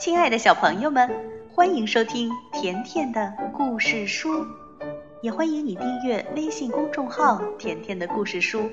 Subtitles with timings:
[0.00, 1.10] 亲爱的小朋友们，
[1.52, 4.46] 欢迎收听甜甜的故事书，
[5.20, 8.70] 也欢迎你订阅微信公众号“甜甜的故事书”。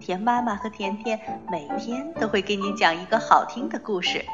[0.00, 1.20] 甜妈妈和甜甜
[1.50, 4.24] 每天都会给你讲一个好听的故事。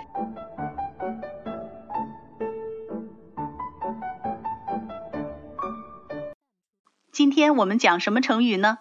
[7.10, 8.78] 今天我们讲什么成语呢？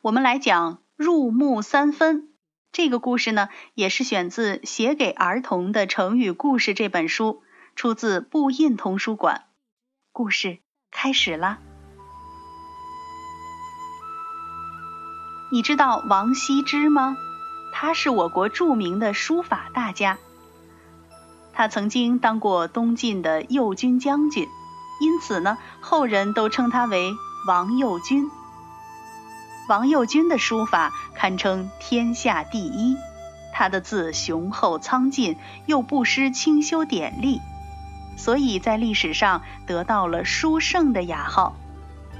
[0.00, 2.28] 我们来讲“入木三分”。
[2.72, 7.42] 这个故事呢，也是选自《写给儿童的成语故事》这本书，
[7.74, 9.46] 出自布印童书馆。
[10.12, 10.58] 故事
[10.92, 11.58] 开始啦！
[15.50, 17.16] 你知道王羲之吗？
[17.72, 20.18] 他是我国著名的书法大家。
[21.52, 24.48] 他曾经当过东晋的右军将军，
[25.00, 27.12] 因此呢，后人都称他为
[27.48, 28.30] 王右军。
[29.70, 32.96] 王右军的书法堪称天下第一，
[33.52, 37.40] 他的字雄厚苍劲，又不失清修典丽，
[38.16, 41.54] 所以在历史上得到了书圣的雅号。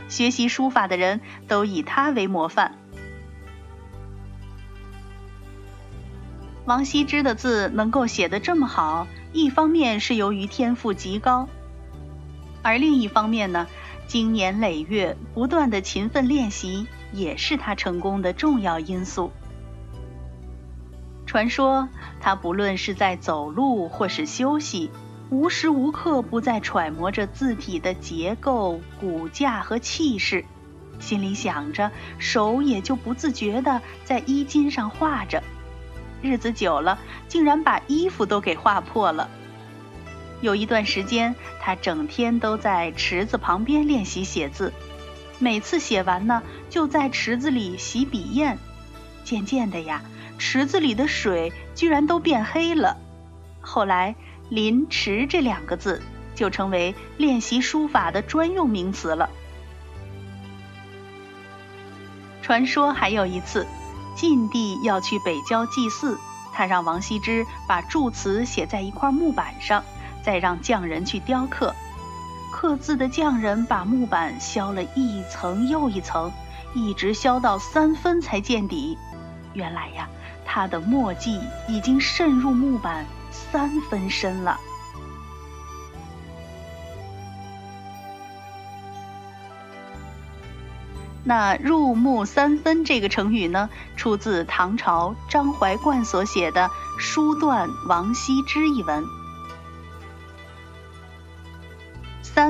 [0.08, 2.76] 学习书法的人都以他为模范。
[6.66, 11.48] 王羲之的字能够写得这么好，一方面是由于天赋极高，
[12.62, 13.66] 而另一方面呢，
[14.06, 16.86] 经年累月不断的勤奋练习。
[17.12, 19.30] 也是他成功的重要因素。
[21.26, 21.88] 传说
[22.20, 24.90] 他不论是在走路或是休息，
[25.30, 30.44] 无时无刻不在揣摩着字体的结构、骨架和气势，
[30.98, 35.42] 心里想着，手也就不自觉地在衣襟上画着。
[36.20, 39.30] 日子久了，竟然把衣服都给画破了。
[40.40, 44.72] 有一段时间，他整天都在池子旁边练习写字。
[45.40, 48.58] 每次写完呢，就在池子里洗笔砚。
[49.24, 50.02] 渐渐的呀，
[50.38, 52.96] 池子里的水居然都变黑了。
[53.60, 54.14] 后来
[54.50, 56.02] “临池”这两个字
[56.34, 59.30] 就成为练习书法的专用名词了。
[62.42, 63.66] 传说还有一次，
[64.14, 66.18] 晋帝要去北郊祭祀，
[66.52, 69.84] 他让王羲之把祝词写在一块木板上，
[70.22, 71.74] 再让匠人去雕刻。
[72.52, 76.30] 刻字的匠人把木板削了一层又一层，
[76.74, 78.98] 一直削到三分才见底。
[79.54, 80.08] 原来呀，
[80.44, 84.58] 他的墨迹已经渗入木板三分深了。
[91.22, 96.68] 那“入木三分”这个成语呢，出自唐朝张怀灌所写的
[96.98, 99.19] 《书断王羲之》一文。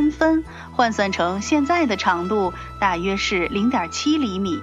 [0.00, 4.58] 三分换算成现在的长度，大约是零点七厘米，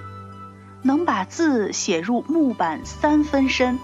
[0.82, 3.78] 能把字写入木板三分深。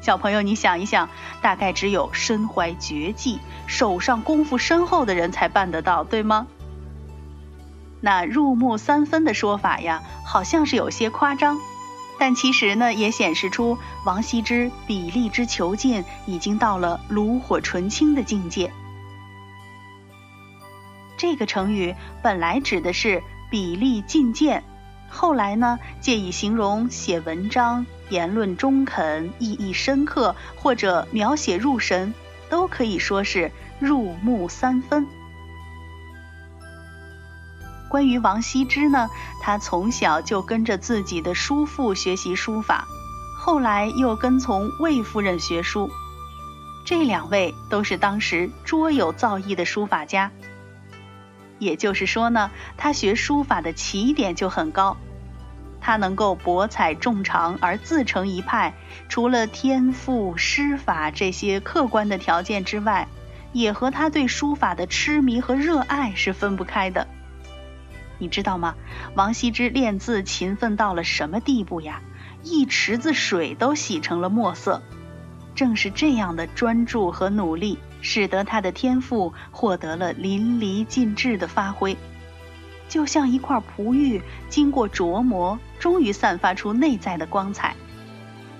[0.00, 1.08] 小朋友，你想一想，
[1.42, 6.46] 大概只有身怀绝技、手上功夫深厚的人才办得到，对吗？
[8.00, 11.58] 那入木三分的说法呀，好像是有些夸张，
[12.20, 18.72] 但其实呢，也显示出王羲之笔力之遒劲，已经到了炉火纯青的境界。
[21.24, 24.62] 这个成语本来指的是笔力进见，
[25.08, 32.12] 后来呢借以形容写文章言论中肯、意义深刻，或者描写入神，
[32.50, 35.06] 都可以说是入木三分。
[37.88, 39.08] 关于王羲之呢，
[39.40, 42.86] 他从小就跟着自己的叔父学习书法，
[43.40, 45.90] 后来又跟从魏夫人学书，
[46.84, 50.30] 这两位都是当时卓有造诣的书法家。
[51.58, 54.96] 也就是说呢，他学书法的起点就很高，
[55.80, 58.74] 他能够博采众长而自成一派，
[59.08, 63.08] 除了天赋、诗法这些客观的条件之外，
[63.52, 67.06] 也和他对书法的痴迷和热爱是分不开的。
[68.18, 68.74] 你知道吗？
[69.14, 72.00] 王羲之练字勤奋到了什么地步呀？
[72.42, 74.82] 一池子水都洗成了墨色。
[75.54, 77.78] 正是这样的专注和努力。
[78.06, 81.96] 使得他的天赋获得了淋漓尽致的发挥，
[82.86, 84.20] 就像一块璞玉
[84.50, 87.74] 经过琢磨，终于散发出内在的光彩。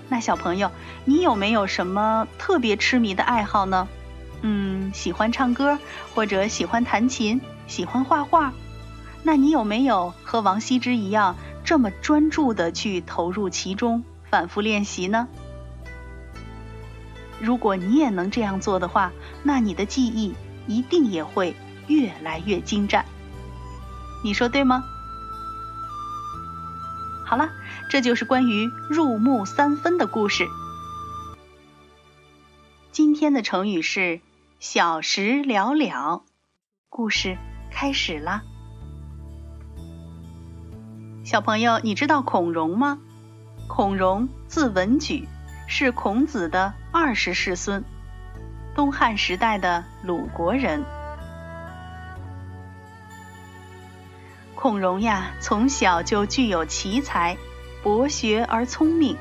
[0.09, 0.71] 那小朋友，
[1.03, 3.87] 你有没有什么特别痴迷的爱好呢？
[4.41, 5.77] 嗯，喜欢唱歌，
[6.15, 8.51] 或者喜欢弹琴，喜欢画画？
[9.21, 15.27] 那你有没有和王羲之一样，这么专注的去投入其中，反复练习呢？
[17.41, 19.11] 如果你也能这样做的话，
[19.43, 20.33] 那你的技艺
[20.67, 21.55] 一定也会
[21.87, 23.05] 越来越精湛。
[24.23, 24.83] 你说对吗？
[27.25, 27.49] 好了，
[27.89, 30.47] 这就是关于入木三分的故事。
[32.91, 34.21] 今天的成语是
[34.59, 36.23] “小时了了”。
[36.89, 37.37] 故事
[37.71, 38.43] 开始啦！
[41.25, 42.99] 小朋友，你知道孔融吗？
[43.67, 45.27] 孔融字文举，
[45.67, 47.83] 是孔子的二十世孙，
[48.73, 50.81] 东汉时代的鲁国人。
[54.55, 57.35] 孔融呀，从小就具有奇才，
[57.83, 59.17] 博学而聪明。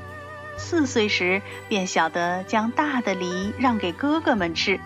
[0.57, 4.79] 四岁时便晓得将大的梨让给哥哥们吃，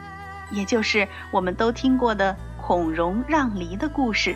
[0.51, 4.35] 也就是我们都听过的孔融让梨的故事。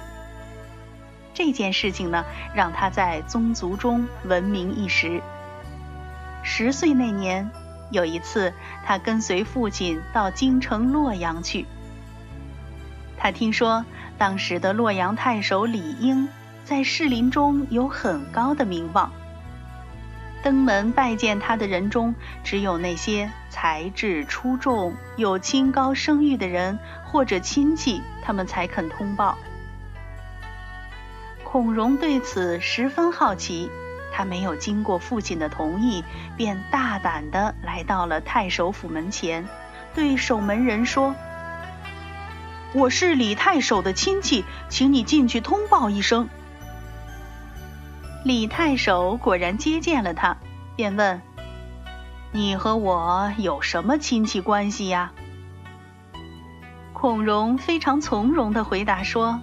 [1.33, 2.23] 这件事情呢，
[2.55, 5.23] 让他在宗族中闻名一时。
[6.43, 7.51] 十岁那年，
[7.93, 8.53] 有一次，
[8.85, 11.67] 他跟随父亲到京城洛阳去。
[13.17, 13.85] 他听说
[14.19, 16.29] 当时的洛阳太守李英
[16.65, 19.13] 在士林中有很高的名望。
[20.43, 29.39] 登门拜见他的人中，只有那些才智出众、有清高声誉的人或者亲戚，他们才肯通报。
[31.45, 33.71] 孔融对此十分好奇，
[34.13, 36.05] 他没有经过父亲的同意，
[36.37, 39.49] 便大胆地来到了太守府门前，
[39.95, 41.15] 对守门人说
[42.75, 46.29] ：“我是李太守的亲戚，请你进去通报一声。”
[48.25, 50.37] 李太守果然接见了他，
[50.77, 51.21] 便问
[52.31, 55.13] ：“你和我有什么亲戚关系呀？”
[56.93, 59.41] 孔融非常从容地回答说：“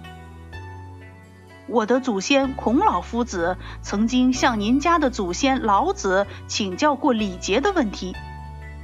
[1.70, 8.16] 我的祖先孔老夫子曾经向您家的祖先老子请教过礼节的问题，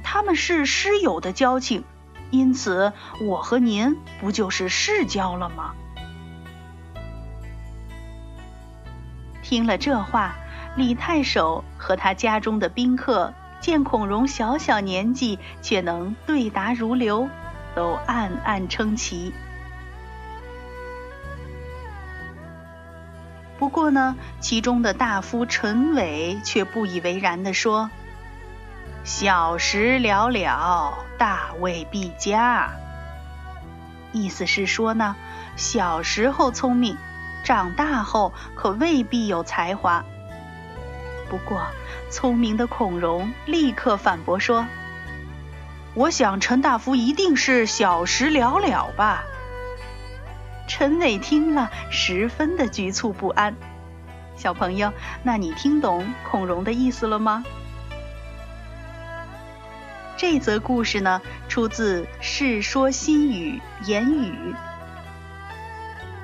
[0.05, 1.83] 他们是师友的交情，
[2.31, 5.73] 因此我和您不就是世交了吗？”
[9.43, 10.35] 听了这话，
[10.77, 17.27] 李太守和他家中的宾客见孔融小小年纪却能对答如流，
[17.75, 19.33] 都暗暗称奇。
[23.59, 27.89] 不过呢，其中的大夫陈伟却不以为然地说
[29.03, 32.69] ：“小时了了，大未必佳。”
[34.13, 35.15] 意思是说呢，
[35.55, 36.97] 小时候聪明。
[37.43, 40.03] 长大后可未必有才华。
[41.29, 41.61] 不过，
[42.11, 44.65] 聪明的孔融立刻反驳说
[45.95, 49.23] ：“我想陈大夫一定是小时了了吧。”
[50.67, 53.55] 陈伟听了，十分的局促不安。
[54.35, 54.93] 小朋友，
[55.23, 57.43] 那你听懂孔融的意思了吗？
[60.17, 64.53] 这则故事呢，出自《世说新语·言语》。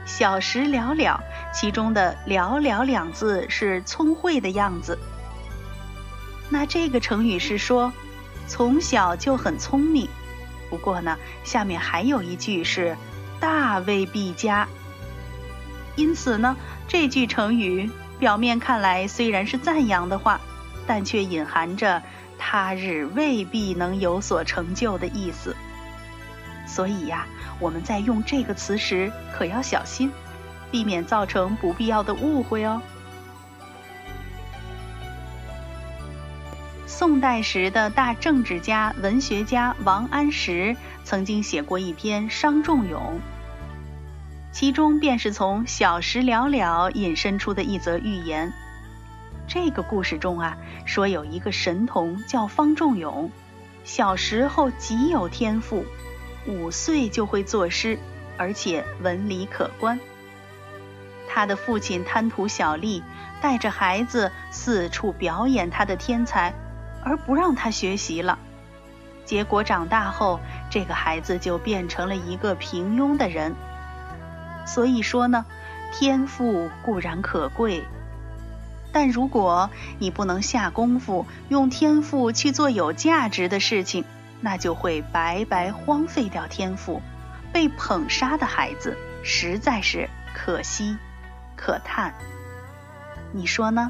[0.06, 1.22] 小时了了，
[1.54, 5.00] 其中的“了了”两字是聪慧的样子。
[6.50, 7.94] 那这个成语是说，
[8.48, 10.10] 从小就很聪明。
[10.69, 12.98] 不过呢，下面还有一句是
[13.39, 14.68] “大未必佳”。
[15.95, 16.56] 因此呢，
[16.88, 17.89] 这句成语
[18.19, 20.39] 表面看来虽然是赞扬的话，
[20.88, 22.01] 但却隐含着
[22.38, 25.56] 他日未必能有所成就的意思。
[26.68, 27.25] 所以呀。
[27.59, 30.12] 我们在用这个词时可要小心，
[30.71, 32.81] 避免造成不必要的误会哦。
[36.88, 43.02] 宋代时的大政治家、文学家王安石曾经写过一篇《伤仲永》，
[44.52, 48.54] 其中便是从“小时了了”引申出的一则寓言。
[49.48, 53.30] 这个故事中啊，说有一个神童叫方仲永，
[53.83, 55.86] 小时候极有天赋。
[56.45, 57.98] 五岁就会作诗，
[58.38, 60.00] 而且文理可观。
[61.30, 63.02] 他的父亲贪图小利，
[63.42, 66.54] 带着孩子四处表演他的天才，
[67.04, 68.38] 而不让他学习了。
[69.25, 70.39] 结果长大后，
[70.69, 73.56] 这个孩子就变成了一个平庸的人。
[74.65, 75.45] 所以说呢，
[75.92, 77.83] 天赋固然可贵，
[78.92, 84.06] 但如果你不能下功夫，用天赋去做有价值的事情。
[84.45, 87.01] 那就会白白荒废掉天赋，
[87.53, 90.97] 被捧杀的孩子实在是可惜
[91.56, 92.13] 可叹。
[93.31, 93.89] 你说呢？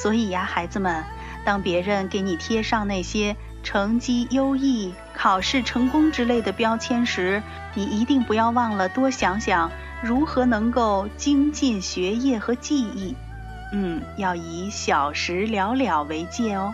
[0.00, 1.04] 所以呀，孩子们，
[1.44, 7.42] 当别人给你贴上那些成绩优异、考试成功之类的标签时，
[7.74, 9.72] 你一定不要忘了多想想。
[10.00, 13.16] 如何能够精进学业和技艺？
[13.72, 16.72] 嗯，要以小时了了为戒哦。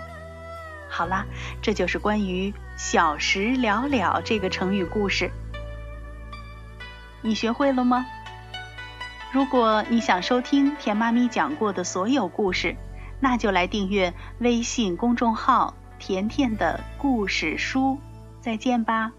[0.90, 1.25] 好啦，
[1.62, 5.31] 这就是关于“小时了了”这个成语故事。
[7.23, 8.04] 你学会了吗？
[9.33, 12.76] 如果你想收听甜妈咪讲过的所有故事，
[13.21, 17.99] 那就来订阅微信公众号“甜甜的故事书”。
[18.40, 19.12] 再见吧。